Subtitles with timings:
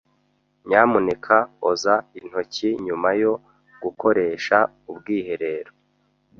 [0.67, 1.37] Nyamuneka
[1.69, 3.33] oza intoki nyuma yo
[3.83, 4.57] gukoresha
[4.91, 5.71] ubwiherero.